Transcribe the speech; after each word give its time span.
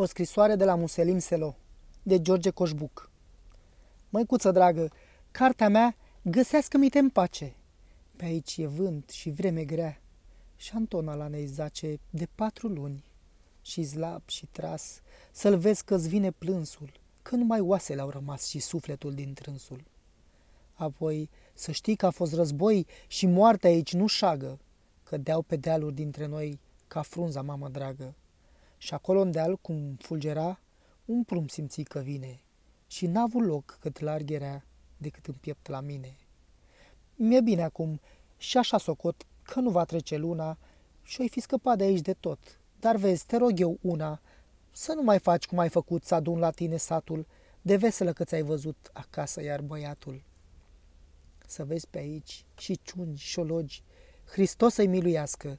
O 0.00 0.04
scrisoare 0.04 0.54
de 0.54 0.64
la 0.64 0.74
Muselim 0.74 1.18
Selo, 1.18 1.56
de 2.02 2.20
George 2.20 2.50
Coșbuc. 2.50 3.10
Măicuță 4.08 4.50
dragă, 4.50 4.88
cartea 5.30 5.68
mea, 5.68 5.96
găsească-mi 6.22 6.88
te 6.88 6.98
în 6.98 7.08
pace. 7.08 7.54
Pe 8.16 8.24
aici 8.24 8.56
e 8.56 8.66
vânt 8.66 9.10
și 9.10 9.30
vreme 9.30 9.64
grea. 9.64 10.00
Și 10.56 10.72
Antona 10.74 11.14
la 11.14 11.28
nei 11.28 11.46
zace 11.46 11.98
de 12.10 12.28
patru 12.34 12.68
luni. 12.68 13.04
Și 13.62 13.82
zlab 13.82 14.22
și 14.28 14.46
tras, 14.46 15.00
să-l 15.32 15.58
vezi 15.58 15.84
că-ți 15.84 16.08
vine 16.08 16.30
plânsul, 16.30 16.92
că 17.22 17.36
numai 17.36 17.60
oasele 17.60 18.00
au 18.00 18.10
rămas 18.10 18.46
și 18.46 18.58
sufletul 18.58 19.14
din 19.14 19.32
trânsul. 19.32 19.84
Apoi 20.74 21.30
să 21.54 21.72
știi 21.72 21.96
că 21.96 22.06
a 22.06 22.10
fost 22.10 22.34
război 22.34 22.86
și 23.06 23.26
moartea 23.26 23.70
aici 23.70 23.92
nu 23.92 24.06
șagă, 24.06 24.58
că 25.02 25.16
deau 25.16 25.42
pe 25.42 25.56
dealuri 25.56 25.94
dintre 25.94 26.26
noi 26.26 26.60
ca 26.86 27.02
frunza 27.02 27.42
mamă 27.42 27.68
dragă. 27.68 28.14
Și 28.82 28.94
acolo 28.94 29.20
în 29.20 29.30
deal, 29.30 29.56
cum 29.56 29.96
fulgera, 29.98 30.60
un 31.04 31.24
prum 31.24 31.46
simți 31.46 31.82
că 31.82 31.98
vine 31.98 32.40
și 32.86 33.06
n-a 33.06 33.22
avut 33.22 33.44
loc 33.44 33.76
cât 33.80 33.98
larg 33.98 34.30
era 34.30 34.64
decât 34.96 35.26
în 35.26 35.34
piept 35.34 35.66
la 35.68 35.80
mine. 35.80 36.16
Mi-e 37.14 37.40
bine 37.40 37.62
acum 37.62 38.00
și 38.36 38.56
așa 38.56 38.78
socot 38.78 39.26
că 39.42 39.60
nu 39.60 39.70
va 39.70 39.84
trece 39.84 40.16
luna 40.16 40.58
și 41.02 41.20
oi 41.20 41.28
fi 41.28 41.40
scăpat 41.40 41.78
de 41.78 41.84
aici 41.84 42.00
de 42.00 42.12
tot. 42.12 42.60
Dar 42.78 42.96
vezi, 42.96 43.26
te 43.26 43.36
rog 43.36 43.60
eu 43.60 43.78
una, 43.80 44.20
să 44.70 44.92
nu 44.92 45.02
mai 45.02 45.18
faci 45.18 45.46
cum 45.46 45.58
ai 45.58 45.68
făcut 45.68 46.04
să 46.04 46.14
adun 46.14 46.38
la 46.38 46.50
tine 46.50 46.76
satul, 46.76 47.26
de 47.62 47.76
veselă 47.76 48.12
că 48.12 48.24
ți-ai 48.24 48.42
văzut 48.42 48.90
acasă 48.92 49.42
iar 49.42 49.60
băiatul. 49.60 50.22
Să 51.46 51.64
vezi 51.64 51.86
pe 51.88 51.98
aici 51.98 52.44
și 52.58 52.80
ciungi, 52.82 53.24
șologi, 53.24 53.82
Hristos 54.24 54.74
să-i 54.74 54.86
miluiască. 54.86 55.58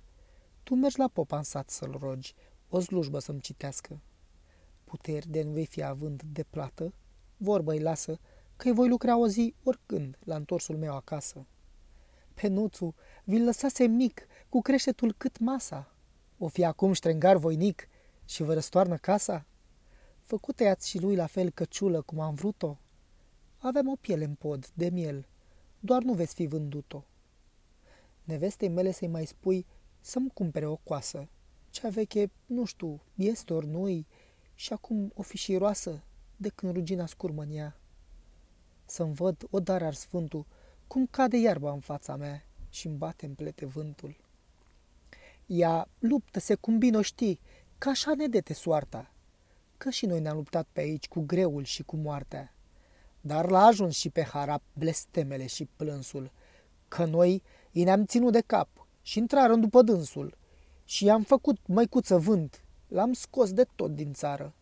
Tu 0.64 0.76
mergi 0.76 1.00
la 1.00 1.08
popa 1.08 1.38
în 1.38 1.44
sat 1.44 1.70
să-l 1.70 1.98
rogi, 2.00 2.36
o 2.74 2.80
slujbă 2.80 3.20
să-mi 3.20 3.42
citească. 3.42 4.02
Puteri 4.84 5.30
de 5.30 5.44
nu 5.44 5.52
vei 5.52 5.66
fi 5.66 5.84
având 5.84 6.22
de 6.24 6.44
plată, 6.44 6.94
vorbă-i 7.38 7.80
lasă, 7.80 8.20
că 8.56 8.74
voi 8.74 8.88
lucra 8.88 9.18
o 9.18 9.28
zi 9.28 9.56
oricând 9.64 10.18
la 10.24 10.36
întorsul 10.36 10.78
meu 10.78 10.96
acasă. 10.96 11.46
Pe 12.34 12.48
nuțu 12.48 12.96
vi-l 13.24 13.44
lăsase 13.44 13.86
mic, 13.86 14.28
cu 14.50 14.62
creștetul 14.62 15.14
cât 15.18 15.40
masa. 15.40 15.94
O 16.38 16.48
fi 16.48 16.64
acum 16.64 16.94
ștrengar 16.94 17.38
voinic 17.38 17.88
și 18.26 18.44
vă 18.44 18.54
răstoarnă 18.54 18.98
casa? 18.98 19.46
Făcute 20.20 20.68
ați 20.68 20.90
și 20.90 21.00
lui 21.00 21.16
la 21.16 21.26
fel 21.26 21.50
căciulă 21.50 22.02
cum 22.02 22.20
am 22.20 22.34
vrut-o? 22.34 22.78
Avem 23.58 23.88
o 23.88 23.96
piele 23.96 24.24
în 24.24 24.34
pod, 24.34 24.68
de 24.74 24.90
miel, 24.90 25.28
doar 25.80 26.02
nu 26.02 26.14
veți 26.14 26.34
fi 26.34 26.46
vândut-o. 26.48 27.04
Nevestei 28.24 28.70
mele 28.70 28.92
să-i 28.92 29.08
mai 29.08 29.26
spui 29.26 29.66
să-mi 30.00 30.30
cumpere 30.34 30.66
o 30.66 30.76
coasă, 30.76 31.30
cea 31.72 31.90
veche, 31.90 32.32
nu 32.46 32.66
știu, 32.66 33.02
este 33.16 33.54
ori 33.54 33.68
nu 33.68 34.06
și 34.56 34.74
acum 34.74 35.12
o 35.16 35.22
fi 35.22 35.38
și 35.38 35.58
roasă 35.58 36.04
de 36.36 36.50
când 36.50 36.74
rugina 36.74 37.06
scurmă 37.06 37.42
în 37.42 37.52
ea. 37.52 37.78
Să-mi 38.86 39.14
văd 39.14 39.48
odar 39.50 39.84
ar 39.84 39.94
sfântul, 39.94 40.46
cum 40.88 41.06
cade 41.06 41.38
iarba 41.38 41.72
în 41.72 41.80
fața 41.80 42.16
mea 42.16 42.46
și 42.70 42.88
îmi 42.88 42.98
bate 42.98 43.26
în 43.26 43.34
plete 43.34 43.66
vântul. 43.66 44.16
Ea 45.46 45.88
luptă-se 46.00 46.56
cum 46.56 46.78
bine 46.78 46.98
o 46.98 47.02
știi, 47.02 47.40
că 47.78 47.90
așa 47.90 48.14
ne 48.16 48.28
dete 48.28 48.54
soarta, 48.54 49.12
că 49.78 49.90
și 49.90 50.06
noi 50.06 50.20
ne-am 50.20 50.36
luptat 50.36 50.68
pe 50.72 50.80
aici 50.80 51.08
cu 51.08 51.20
greul 51.20 51.64
și 51.64 51.84
cu 51.84 51.96
moartea. 51.96 52.54
Dar 53.22 53.50
l-a 53.50 53.66
ajuns 53.66 53.96
și 53.96 54.10
pe 54.10 54.24
harap 54.24 54.62
blestemele 54.74 55.46
și 55.46 55.68
plânsul, 55.76 56.32
că 56.88 57.06
noi 57.06 57.44
i 57.72 57.84
ne-am 57.84 58.06
ținut 58.06 58.32
de 58.32 58.42
cap 58.42 58.88
și 59.02 59.18
intrară 59.18 59.56
după 59.56 59.82
dânsul 59.82 60.38
și 60.92 61.06
i-am 61.06 61.24
făcut 61.24 61.58
măicuță 61.66 62.18
vânt, 62.18 62.64
l-am 62.88 63.14
scos 63.14 63.54
de 63.54 63.66
tot 63.76 63.96
din 63.96 64.14
țară. 64.14 64.54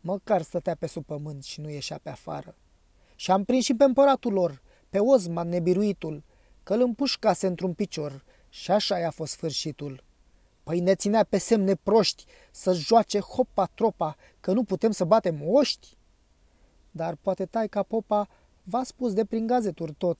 Măcar 0.00 0.42
stătea 0.42 0.74
pe 0.74 0.86
sub 0.86 1.04
pământ 1.04 1.44
și 1.44 1.60
nu 1.60 1.70
ieșea 1.70 1.98
pe 2.02 2.10
afară. 2.10 2.54
Și 3.16 3.30
am 3.30 3.44
prins 3.44 3.64
și 3.64 3.74
pe 3.74 3.84
împăratul 3.84 4.32
lor, 4.32 4.62
pe 4.88 4.98
Ozman 4.98 5.48
nebiruitul, 5.48 6.22
că 6.62 6.74
îl 6.74 6.80
împușcase 6.80 7.46
într-un 7.46 7.74
picior 7.74 8.24
și 8.48 8.70
așa 8.70 8.98
i-a 8.98 9.10
fost 9.10 9.32
sfârșitul. 9.32 10.04
Păi 10.62 10.80
ne 10.80 10.94
ținea 10.94 11.24
pe 11.24 11.38
semne 11.38 11.74
proști 11.74 12.24
să 12.50 12.72
joace 12.72 13.18
hopa 13.18 13.66
tropa, 13.66 14.16
că 14.40 14.52
nu 14.52 14.64
putem 14.64 14.90
să 14.90 15.04
batem 15.04 15.40
oști? 15.46 15.96
Dar 16.90 17.14
poate 17.14 17.46
taica 17.46 17.82
popa 17.82 18.28
v-a 18.62 18.82
spus 18.84 19.12
de 19.12 19.24
prin 19.24 19.46
gazeturi 19.46 19.92
tot. 19.92 20.18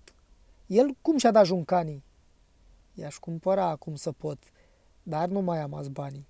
El 0.66 0.96
cum 1.02 1.18
și-a 1.18 1.30
dat 1.30 1.46
juncanii? 1.46 2.04
I-aș 2.94 3.16
cumpăra 3.16 3.64
acum 3.64 3.94
să 3.94 4.12
pot, 4.12 4.38
dar 5.02 5.28
nu 5.28 5.40
mai 5.40 5.60
am 5.60 5.74
azi 5.74 5.90
banii. 5.90 6.26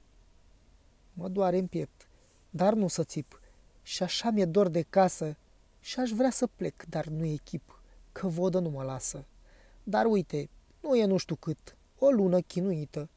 Mă 1.13 1.29
doare 1.29 1.59
în 1.59 1.67
piept, 1.67 2.09
dar 2.51 2.75
nu 2.75 2.89
să 2.89 3.05
țip. 3.05 3.41
Și 3.83 4.03
așa 4.03 4.31
mi-e 4.31 4.45
dor 4.45 4.69
de 4.69 4.83
casă 4.83 5.37
și 5.81 6.01
aș 6.01 6.11
vrea 6.11 6.31
să 6.31 6.47
plec, 6.47 6.85
dar 6.89 7.07
nu 7.07 7.25
e 7.25 7.37
chip, 7.37 7.83
că 8.13 8.27
vodă 8.27 8.59
nu 8.59 8.71
mă 8.71 8.83
lasă. 8.83 9.25
Dar 9.83 10.07
uite, 10.07 10.49
nu 10.81 10.97
e 10.97 11.05
nu 11.05 11.17
știu 11.17 11.35
cât, 11.35 11.77
o 11.99 12.11
lună 12.11 12.41
chinuită 12.41 13.09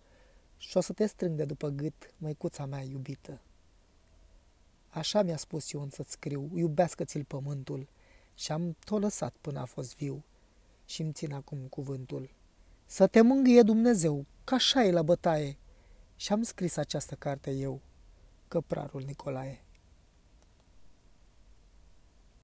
și 0.57 0.77
o 0.77 0.79
să 0.79 0.93
te 0.93 1.05
strâng 1.05 1.37
de 1.37 1.45
după 1.45 1.69
gât, 1.69 2.13
măicuța 2.17 2.65
mea 2.65 2.81
iubită. 2.81 3.39
Așa 4.89 5.21
mi-a 5.21 5.37
spus 5.37 5.69
Ion 5.69 5.89
să-ți 5.89 6.11
scriu, 6.11 6.51
iubească-ți-l 6.55 7.23
pământul 7.23 7.87
și 8.33 8.51
am 8.51 8.75
tot 8.83 9.01
lăsat 9.01 9.35
până 9.41 9.59
a 9.59 9.65
fost 9.65 9.95
viu 9.95 10.23
și 10.85 11.01
îmi 11.01 11.11
țin 11.11 11.33
acum 11.33 11.57
cuvântul. 11.69 12.29
Să 12.85 13.07
te 13.07 13.21
mângâie 13.21 13.61
Dumnezeu, 13.61 14.25
ca 14.45 14.55
așa 14.55 14.83
e 14.83 14.91
la 14.91 15.01
bătaie. 15.01 15.57
Și 16.15 16.31
am 16.31 16.43
scris 16.43 16.77
această 16.77 17.15
carte 17.15 17.51
eu, 17.51 17.81
Căprarul 18.47 19.01
Nicolae. 19.01 19.64